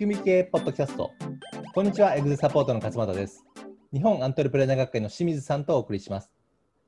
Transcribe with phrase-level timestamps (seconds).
[0.00, 1.12] 組み系ポッドキャスト。
[1.74, 3.44] こんにちはエグゼサポートの勝又です。
[3.92, 6.30] 日本アントレプレナー学会の清水さんとお送りします。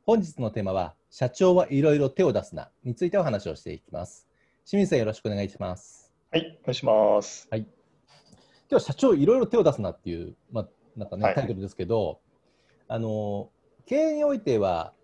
[0.06, 4.26] 本日のテーマは社長はいろいろ手を出すなについてお話をしていきます。
[4.64, 6.10] 清水さんよろしくお願いします。
[6.30, 7.48] はいお願いします。
[7.50, 7.66] はい。
[8.70, 11.34] 今日社長いろいろ手を出すなっていうまあなんかね、はい。
[11.34, 12.18] タイトルですけど
[12.88, 13.50] あの
[13.84, 14.94] 経営においては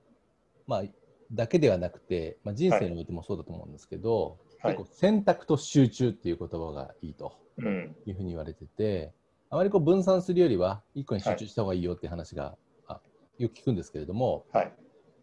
[0.67, 0.83] まあ
[1.31, 7.97] だけではなくて、まあ、人生においてもそうだと思うんですけど、はい結構選択と集中っていう言葉がいいとうん。
[8.07, 9.13] いうふうに言われてて、
[9.51, 13.01] あまりこう分散するよりは、一個に集中した方がいいよって話が、あ
[13.39, 14.73] よく聞くんですけれども、はい。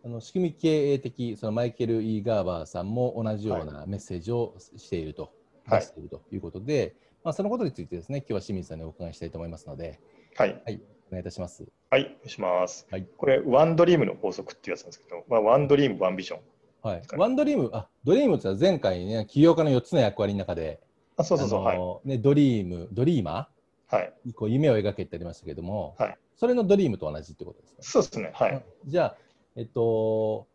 [0.04, 5.32] あの仕組み経営的、そのマイケル・イー・ガーバーさんも同じようなメッセージをしていると、
[5.66, 5.80] はい。
[5.80, 10.00] 出しているということで、まあ、そのことについてですね、今日は清水さんにお伺いしたいと思いますので、
[10.36, 10.62] はい。
[10.64, 11.66] はい、お願いいたします。
[11.90, 12.88] はいお願いします。
[12.92, 13.08] はい。
[13.18, 16.40] これワンドリームの法則っていうやつなんですけど、まあ、ワンドリームワンビジョン
[16.86, 20.80] はいワンドリーム、あドリームってのは前回ね、起業家の4つの役割の中で、
[21.18, 23.50] あそうそうそうはいあのね、ドリーム、ドリーマ
[23.88, 27.78] はいーこう夢を描けってありましたけれども、はいそれのドリームと同じってことですね。
[27.80, 29.16] そうですねはいじゃあ、
[29.56, 30.46] えっと、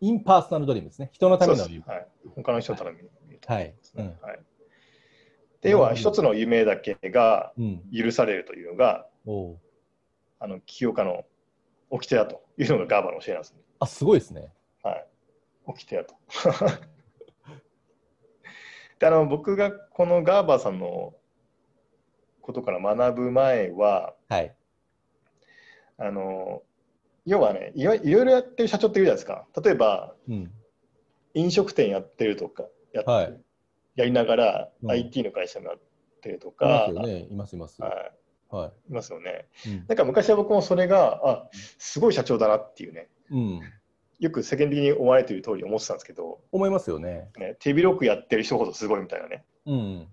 [0.00, 1.10] impersonal dream ですね。
[1.12, 1.84] 人のための夢。
[1.86, 2.98] はい他の人のために
[3.46, 3.64] はい。
[3.64, 4.26] ですねうん。
[4.26, 4.40] はい
[5.60, 7.82] で要は一つの夢だけがうん。
[7.92, 9.58] 許されるというのがおう
[10.38, 11.24] あの起業家の
[11.90, 14.50] 掟だというのがガーバの教えなんですねあ、すごいですね。
[14.82, 15.07] はい
[15.74, 16.14] 掟だと
[18.98, 21.14] であの僕がこのガーバーさんの
[22.40, 24.54] ことから学ぶ前ははい。
[25.98, 26.62] あの
[27.26, 30.52] 要はねいろいろいろやってる社長っているじゃないですか例えばうん。
[31.34, 33.40] 飲食店やってるとかや,、はい
[33.96, 35.78] やりながらうん IT の会社もやっ
[36.20, 37.18] てるといまか、すよね。
[37.30, 37.80] います、います。
[37.82, 37.88] は。
[38.50, 43.60] はいい、いますよねうんなんか昔は僕もそれがあすごい社長だなっていうねうん。
[44.18, 47.30] よく世間的に思われている通り思ってたんですけど、思いますよね。
[47.38, 50.08] ね、手広くやってる人ほどすごいみたいなねうん。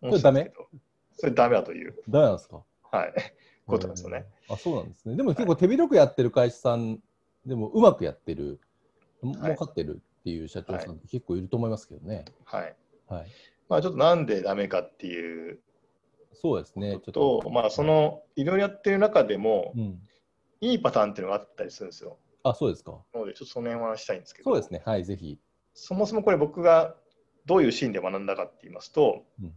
[0.00, 0.68] 思ってたんですけど
[1.16, 2.62] それダメだという、ダメなんですか？
[2.90, 3.12] はい、
[3.66, 4.24] ことなんですよね。
[4.48, 5.16] あ、そうなんですね。
[5.16, 7.00] でも結構手広くやってる会社さん
[7.44, 8.60] でもうまくやってる、
[9.22, 12.24] 儲かってるっていう社長さんって結構いると思いますけどね。
[12.44, 12.74] はい
[13.08, 13.26] はい。
[13.68, 15.58] まあ、ちょっとなんでダメかっていう
[16.32, 16.92] そうですね。
[16.92, 17.12] ちょっと
[17.42, 17.50] と。
[17.50, 20.00] まあそのいろいろやってる中でもうん。
[20.60, 22.18] いいパターンっていうのがあったりするんですよ。
[22.42, 22.98] あ、そうですか。
[23.12, 24.82] なのでちょっとその辺は話したいんですけどそうですね。
[24.84, 25.38] はい、ぜひ。
[25.74, 26.94] そもそもこれ僕が
[27.46, 29.52] どういうシーンで学んだかって言いますと、うん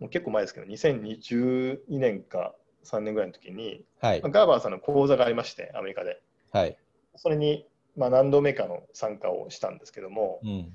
[0.00, 4.30] もう結構前ですけど2012年か3年ぐらいの時に、はいまあ。
[4.30, 6.20] ガーバーさんの講座がありましてアメリカで
[6.52, 6.76] はい。
[7.16, 10.72] それにまあ何度目かの参加をしたんですけどもうん。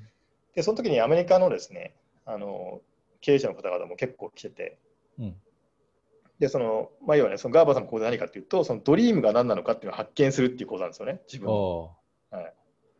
[0.56, 1.96] でその時にアメリカのですね
[2.26, 2.82] あの
[3.22, 4.78] 経営者の方々も結構来てて
[5.20, 5.36] うん。
[6.44, 11.92] でその、まあ、要はねそのガーバーさんの講座は何かっていうとそのドリームが何なのかっていうのを発見するっていう講座なんですよね自分のお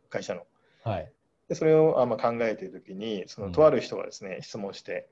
[0.08, 0.46] 会社の。
[0.86, 1.12] ーはい。
[1.48, 5.08] でそれをあまあ考えているときに、そうんのとある人がですね、質問して、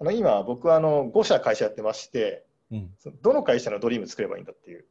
[0.00, 2.90] あの今、僕はあの5社会社やってまして、うん。
[2.98, 4.84] そのどの会社のドリーム作ればいいんだっていう、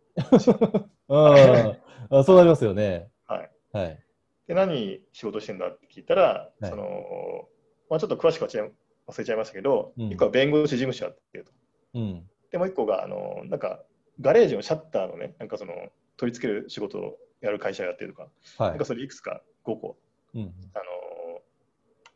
[1.10, 1.76] あ
[2.10, 3.10] あ、そうなりますよね。
[3.26, 4.04] はい、はい。
[4.48, 7.50] で何仕事してんだって聞いたら、はいその
[7.90, 8.72] まあ、ちょっと詳しくは忘れ
[9.08, 11.52] 忘れちゃいましたけど、うん1個は弁護士事務所やってると。
[11.96, 12.30] うん。
[12.52, 13.84] でもう1個があのなんか
[14.20, 15.74] ガレージのシャッターのね、なんかその
[16.18, 18.86] 取り付ける仕事をやる会社やってるとか、はいなんか。
[18.86, 19.98] それいくつか5個、
[20.34, 20.54] うん。
[20.74, 21.42] あの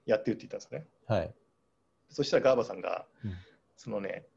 [0.06, 0.88] やってるって言ったんですよね。
[1.08, 1.34] はい。
[2.10, 3.32] そしたらガーバさんが、うん
[3.78, 4.28] そのね、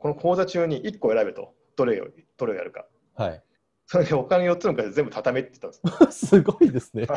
[0.00, 2.84] この講座中に1個選べと、どれをどれをやるか。
[3.14, 3.42] はい。
[3.86, 7.04] それで他の4つの会社全部畳めって言ったんです すごいですね。
[7.04, 7.14] よ。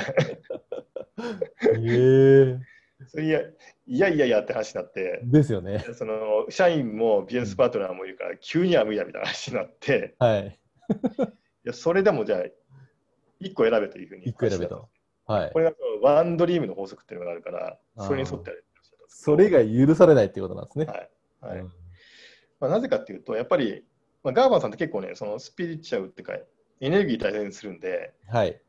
[1.76, 2.60] へえ。
[3.08, 5.86] それいやいやいやいやって話になって、ですよね。
[5.94, 10.60] その社員もビジネスパートナーもいるから、急には無理だみたいな話になって、はい。
[11.66, 12.44] いやそれでもじゃあ、
[13.42, 14.90] 1個選べというふうに一個選べと。
[15.26, 15.60] はいこ。
[15.60, 18.66] れがワンドリームの法則っていうのがあるから、それに沿ってやる
[19.08, 20.86] それが許されないっていうことなんですね。
[20.86, 21.10] はい
[21.42, 21.72] はいうん
[22.60, 23.86] まあ、なぜかっていうと、やっぱり、
[24.24, 26.34] まあ、ガーバンさんって結構ね、そのスピリチュアルっていうか、
[26.82, 28.62] エネルギー大切にするんで、はい。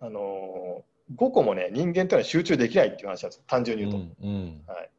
[0.00, 0.82] あのー、
[1.12, 4.26] 5個もね、人間っていうのは集中できないっていう話なんですよ、単純にう言うと。
[4.26, 4.28] ん。
[4.28, 4.62] うん。
[4.66, 4.90] はい、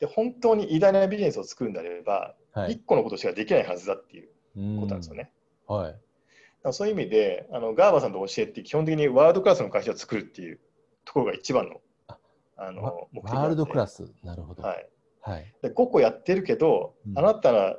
[0.00, 2.76] で本当に偉大なビジネスを作るんであれば、はい。
[2.76, 5.30] 1個のことしかできないはずだっていううんことなんですよね。。
[5.66, 5.96] はい。
[6.72, 10.60] そういう意味で、あのガーバンさんの教えって、基本的にワールドクラスの会社を作るっていう
[11.04, 11.80] ところが一番の
[12.56, 14.06] あの目的ワールドクラス。
[14.06, 14.12] ス。
[14.22, 14.62] なるほど。
[14.62, 14.88] はい
[15.20, 15.54] はい。
[15.62, 17.78] で5個やってるけど、うんあなたら、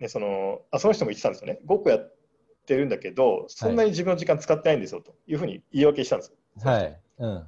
[0.00, 2.14] ね、そのあその人も言ってたんですよね、5個やっ
[2.66, 6.36] てるんだけど、そんなに自分の時間使ってないんですよというふうに言い訳したんですよ。
[6.62, 7.00] はい。
[7.18, 7.46] うん。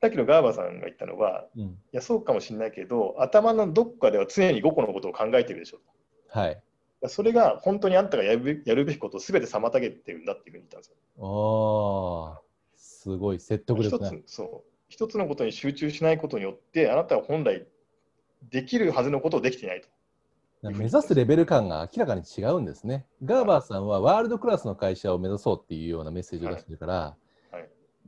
[0.00, 1.62] だけど、ガーバーさんが言ったのは、うん。
[1.62, 6.38] いや、そうかもしれないけど、頭のどっかでは常に5個のことを考えてるでしょと。
[6.38, 6.62] はい。
[7.06, 10.96] それが本当にあんたがやるべやるべきことをすべて妨げてるんだっていうふうに言ったんですよ。
[11.18, 12.40] ああ、
[12.76, 14.22] すごい説得力一ね。
[14.26, 17.66] つそう一つのことに集中しないことによって、あなたは本来
[18.50, 19.88] できるはずのことをできていないと。
[20.62, 23.06] 目指すレベル感が明らかに違うんですね。
[23.24, 27.29] ガーバーさんはワールドクラスの会社を目指そうっていうようなメッセージを出してるから、はい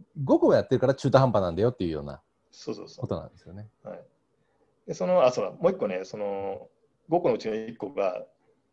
[0.02, 2.20] はい5個やってるから中途半端なんだよっていうような
[2.50, 3.02] そうそうそう。
[3.02, 3.68] ことなんですよね。
[3.82, 4.00] はい、
[4.86, 6.68] でそのあそうだもう一個ね、その
[7.10, 8.24] 5個のうちの1個が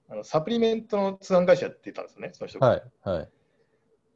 [0.10, 2.68] あのサプリメントの通販会社やってたんですよね、その人が。
[2.68, 3.30] はい、はい。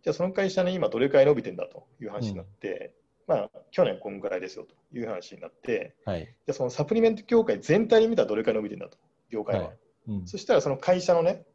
[0.04, 2.94] じゃあその会社に今どれくらい伸びてんだという話になって、
[3.28, 6.26] まあ去年こんぐらいですよという話になって、はい。
[6.26, 8.98] じゃあそのサプリメント業界全体に見たらどれくらい伸びてんだと、
[9.30, 9.68] 業界は。
[9.68, 11.46] はいうんそしたらその会社のね、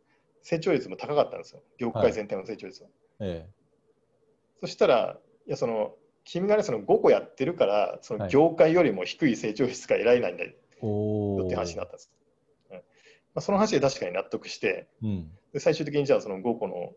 [0.42, 2.88] 成長率も高かったんですよ、業界全体の成長率は。
[3.20, 3.46] え
[4.60, 12.10] そしたら、いやその君がね、その5個やってるから、そのはい業界よりも低い成長率が得られないんだよっていう話になったんです。
[12.70, 12.82] うんま
[13.36, 15.30] あ、その話で確かに納得して、うん。
[15.54, 16.92] で最終的にじゃあその5個の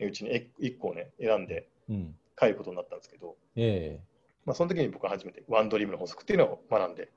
[0.00, 0.30] うちに
[0.60, 2.14] 1個をね、選んでうん。
[2.38, 4.00] 帰ることになったんですけど、ええ
[4.44, 7.08] まあ、その時に僕は初めてワンドリームの法則っていうのを学んで、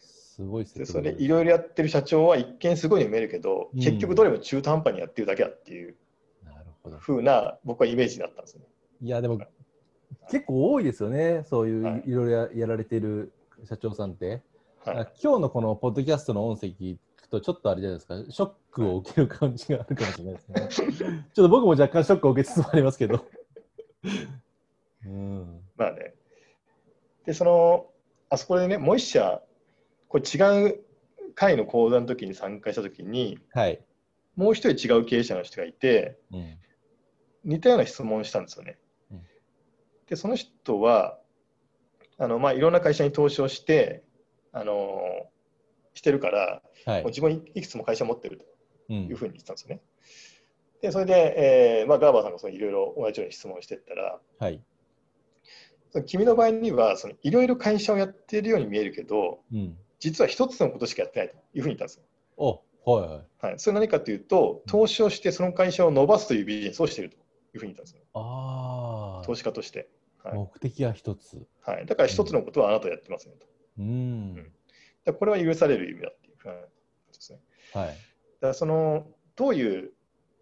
[0.00, 5.94] すごいで説それでいろいろやってる社長は一見すごいように見えるけど、うん結局どれも中途半端にやってるだけだっていう
[6.44, 6.98] なるほど。
[6.98, 8.64] 風な僕はイメージになったんですね。
[9.02, 9.38] いや、でも、
[10.30, 11.44] 結構多いですよね。
[11.48, 13.32] そういう、はいい、ろいろややられてる
[13.64, 14.42] 社長さんって。
[14.84, 20.68] はいあ今日のこのポッドキャストの音声聞くと、ちょっとあれじゃないですか、ショックを受ける感じがあるかもしれないですね。
[21.34, 23.26] ちょっと僕も若干ショックを受けつつもありますけど。
[25.04, 25.60] うん。
[25.76, 26.14] まあね。
[27.26, 27.90] で、その、
[28.30, 29.42] あそこでね、もう一社、
[30.08, 30.80] これ違う
[31.34, 33.84] 会の講座の時に参加した時に、はい。
[34.36, 36.58] もう一人違う経営者の人がいて、うん。
[37.44, 38.78] 似たような質問をしたんですよね。
[40.10, 41.18] うんで、その人は、
[42.18, 44.02] あのまあ、いろんな会社に投資をして、
[44.52, 45.00] あの
[45.94, 47.10] してるから、はいもう。
[47.10, 48.44] 自分いくつも会社持ってると
[48.90, 49.80] うんいうふうに言ってたんですよね。
[50.82, 54.60] で、それで、えーまあ、ガーバーさんがそのいろいろ同じように質問していったら、はい。
[56.06, 59.76] 君の場合には、そのいろいろ会社をやっているように見えるけど、うん。
[60.00, 62.02] 実は一つのことしかやってないというふうに言ったんですよ。
[62.36, 63.46] お、はいはい。
[63.46, 67.20] はい、それは何かというと、投資をしてその会社を伸ばすというビジネスをしているとい
[67.54, 68.02] うふうに言ったんですよ。
[68.14, 69.88] あ投資家として。
[70.24, 71.46] あ、はい目的は一つ。
[71.62, 73.46] はい、だから一つのことはあなたはやってますねと。
[73.78, 74.34] うん。
[74.36, 74.50] だか
[75.06, 76.68] らこれは許される意味だっていうふう
[77.12, 77.40] ですね。
[77.74, 77.88] はい。
[77.88, 77.96] だか
[78.48, 79.06] らその
[79.36, 79.92] どういう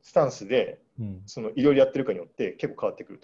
[0.02, 1.22] スタンスでうん。
[1.26, 3.20] そのいろいろやってるかによって結構変わってくる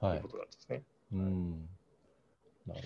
[0.00, 0.28] とはいいうこ。
[0.28, 0.82] となんですね。
[1.12, 1.68] うん。
[2.66, 2.80] なる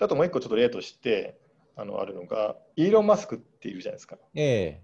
[0.00, 1.38] あともう一個ちょっと例として
[1.76, 4.16] あのあるのが、イーロン・マスクっているじゃないですか。
[4.16, 4.28] ほど。
[4.34, 4.82] え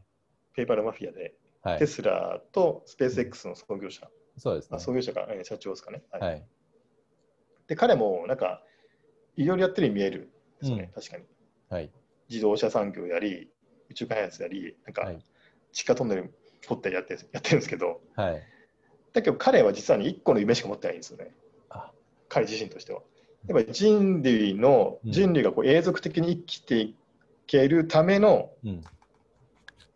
[0.54, 1.34] ペーパルマフィアで、
[1.64, 1.86] えはいテ。
[1.86, 4.08] スラとスペース X の創業者、
[4.38, 4.80] そうですねあ。
[4.80, 6.02] 創業者か、えー社長ですかね。
[6.10, 6.46] はいはい。
[7.70, 8.62] で、彼もなんか、
[9.36, 10.30] いろいろやってるように見えるんで
[10.64, 11.24] すよね、うん確かに。
[11.68, 11.90] はい。
[12.28, 13.48] 自動車産業やり、
[13.88, 15.24] 宇宙開発やり、なんかはい
[15.72, 16.34] 地下トンネル
[16.66, 18.42] 掘ったりやってやってるんですけど、はい。
[19.12, 21.32] だけど彼は実は1個の夢しか持ってないんですよね、
[21.68, 21.92] あ、
[22.28, 23.02] 彼自身としては。
[23.46, 26.96] やっぱり人類の、うん人類がこう永続的に生きてい
[27.46, 28.82] けるための、うん。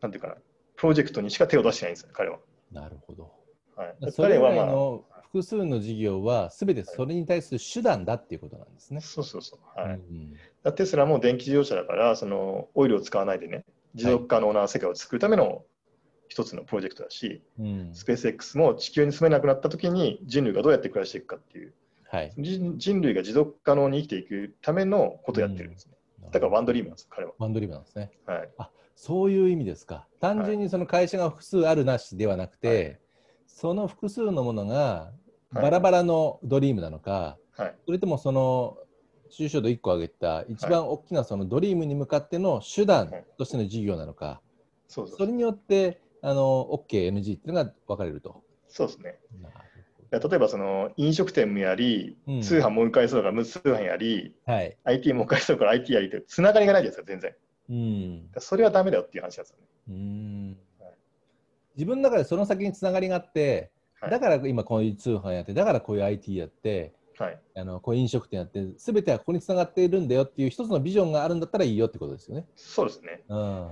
[0.01, 0.37] なんていうかな、
[0.77, 2.39] プロジェクトにしか手を出してないんですよ、彼は。
[2.73, 3.33] なるほど。
[3.77, 5.05] はい、彼は、ま外の
[5.35, 9.01] 複数の事業は、すべてそれに対する手段だっていうことなんですあ、ね。
[9.01, 9.81] そうそうそう。
[9.81, 10.37] はいうん
[10.77, 13.65] テスラも電気自動車だから、そのオイルを使わないでね、
[13.95, 15.65] 持続可能な世界を作るための
[16.29, 17.91] 一つのプロジェクトだし、うん。
[17.93, 21.75] スペース X も地球に住めなくなった時に人類がどうやって暮らしていくかっていう、
[22.09, 22.33] はい。
[22.39, 25.95] 人人類が持続可能に生きていくためのことをやってるんですね。
[26.31, 27.33] だからワンドリームなんです、彼は。
[27.39, 28.13] ワンドリームなんですね。
[28.27, 28.49] はい。
[28.95, 30.07] そういう意味ですか。
[30.21, 33.01] 単純にその会社が複数あるなしではなくて、はい
[33.47, 35.24] その複数のものがはい
[35.55, 37.75] バラバラのドリームなのか、はい。
[37.87, 38.77] それともその
[39.31, 44.41] 抽象度1個挙げた一番大きなそのドリームに向かっての手段としての事業なのか、
[44.89, 48.43] そうそれによってあの OK、NG っていうのが分かれると。
[48.69, 49.19] そうですね。
[50.11, 54.77] 例えばその飲食店もやり、うん通販もう一回そうだから通販やり、はい。
[54.85, 57.35] IT もう一回そうだから IT やりって、つながりがないじゃないですか、全然。
[57.71, 58.33] うん。
[58.33, 59.65] らそれはダメだよっていう話なんですよね。
[59.89, 60.95] うんはい
[61.77, 63.71] 自分の中でその先につながりがあって、はい
[64.11, 67.39] だから今こういう通販やって、だからこういう IT やって、はい。
[67.55, 72.47] あのこういう飲食店やって、すべてはここにつながっているんだよっていう一つのビジョンがあるんだったらいいよってことですよね。
[72.57, 73.23] そうですね。
[73.29, 73.69] うん。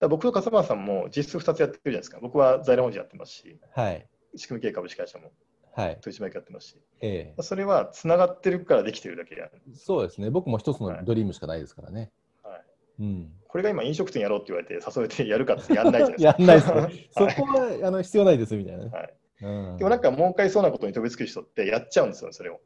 [0.00, 2.18] だ僕と笠原さんも実質2つやってるじゃないですか。
[2.20, 4.06] 僕は在来本社やってますし、はい。
[4.36, 5.30] 仕組み系株式会社も
[5.72, 5.98] はい。
[6.00, 9.52] 取締役やってますし、ええそれはつながってるからできてるだけである。
[9.74, 10.30] そうですね。
[10.30, 12.12] 僕も一つのドリームしかないですからね。
[12.44, 12.62] はい、
[13.00, 13.32] うん。
[13.48, 16.74] これが今飲食店やろうって言われて誘われてやるかってやんないじゃないですか。
[16.78, 17.08] やんないですね。
[17.10, 18.90] そはいこはあの必要ないですみたいなね。
[18.90, 19.14] はい
[19.44, 22.60] うん、でもなんか儲かりそうなことに飛びつく人ってやっちゃうんですよ、それを。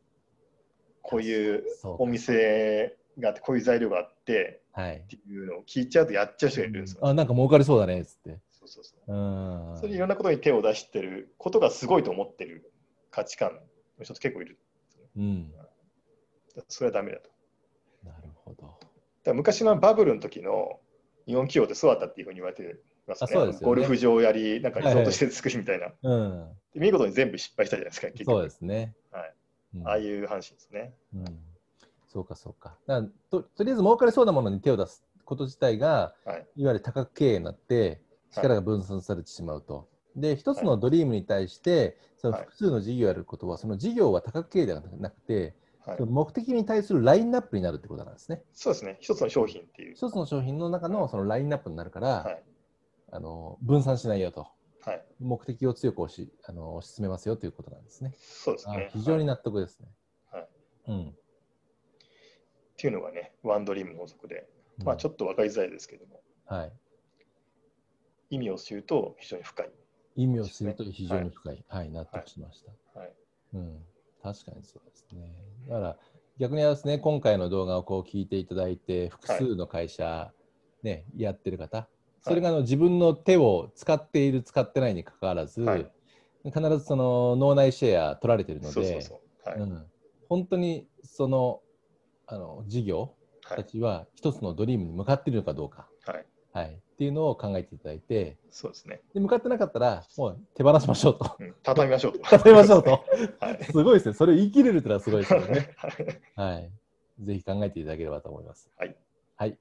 [1.03, 5.07] こういうお店があって、こういう材料があってはいっ。
[5.07, 7.07] ていうのを聞いちゃうとやっちゃう人がいるんですよ。
[7.07, 8.39] あ、なんか儲かりそうだねっつって。
[8.51, 9.77] そうそうそううん。
[9.77, 12.71] それでいろんなことに手を出してることがすごいと思ってる
[13.11, 13.55] 価値観
[13.99, 14.59] の人って結構いる。
[15.17, 15.53] うん。
[16.69, 17.31] それはダメだと。
[18.05, 18.79] なるほど。
[19.25, 20.79] だ昔のバブルの時の
[21.27, 22.77] 日本企業ってそうだったっていうふうに言われて
[23.09, 23.29] ますね。
[23.31, 25.93] あそうですよねゴルフ場やり、なんかリゾート施設作りみたいな。
[26.03, 26.49] うん。
[26.75, 28.31] で見事に全部失敗したじゃないですか、結局。
[28.31, 28.95] そうですね。
[29.11, 29.33] はい
[29.77, 30.95] うんああいう話ですね。
[31.15, 31.25] うん、
[32.09, 32.77] そうかそうか。
[32.87, 38.01] だからととりあえず儲かりそうなものに手を出すこと自体が、はいい、わゆる多角経営になって
[38.33, 39.89] 力が分散されてしまうと。
[40.17, 48.43] で一つのドリームに対して、そのはい複数の事業をやることは、その事業は多角経営ではなくて、はいその目的に対するラインナップになるってことなんですね。
[48.53, 48.99] そうですね。
[49.01, 49.95] 一つの商品っていう。
[49.95, 52.43] 一つの商品の中のそのラインナップになるから、はい。
[53.11, 54.47] あの分散しないよと。
[54.81, 55.05] はい。
[55.19, 58.13] 目的を強く推しあの推し進めますよということなんですね。
[58.15, 58.91] あそうですね。
[58.93, 59.89] 非常にはい納得ですね。
[60.31, 60.49] はい
[60.89, 61.09] うん。
[61.09, 61.13] っ
[62.77, 64.49] ていうのがね、ワンドリームの法則で、
[64.85, 66.73] まあちょっっと分かりづらいですけども、と、はい。
[68.31, 69.71] 意味を知ると非常に深い。
[70.17, 71.65] 意味を知ると非常に深い。
[71.69, 72.63] はい、納得しまし
[72.95, 73.01] た。
[73.01, 73.13] はい。
[73.55, 73.85] うん。
[74.23, 75.33] 確かにそうですね。
[75.69, 75.97] だから
[76.39, 80.33] 逆にですね、今回の動画をこう聞いていただいて、複数の会社、
[80.85, 81.89] ね、やってる方、
[82.29, 85.91] それがあの自分の手を使っている、使ってないにかかわらず、はい
[86.45, 89.01] 必ずその脳内シェア取られているので、
[90.29, 91.61] 本当にその
[92.27, 93.15] あの事業
[93.49, 93.57] はい。
[93.57, 96.27] たちは一つのドリームに向かっているのかどうか、はい。
[96.53, 99.01] はい、っていうのを考えていただいて、そうですね。
[99.15, 101.37] で向かってなかったら、もう手放しましょうと。
[101.41, 101.55] うん。
[101.63, 102.19] 畳みましょうと。
[102.29, 102.91] 畳みましょうと。
[103.41, 103.65] はい。
[103.65, 104.15] すごいですね。
[104.15, 105.75] それを言い切れるってのはすごいですよね。
[106.37, 106.73] はいはい。
[107.21, 108.71] ぜひ考えていただければと思います。
[108.77, 108.95] はい。
[109.37, 109.59] はい。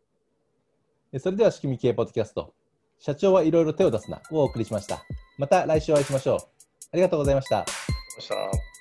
[1.19, 2.53] それでは、仕組み系ポッドキャスト、
[2.99, 5.03] 社長はいろいろ手を出すなをお送りしました。
[5.37, 6.37] また来週お会いしましょう。
[6.93, 7.65] ありがとうございました。
[8.17, 8.76] ました。